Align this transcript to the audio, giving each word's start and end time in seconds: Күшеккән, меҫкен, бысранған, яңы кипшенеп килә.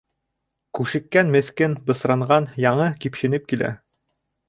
Күшеккән, 0.79 1.29
меҫкен, 1.35 1.77
бысранған, 1.91 2.51
яңы 2.67 2.91
кипшенеп 3.07 3.51
килә. 3.55 3.75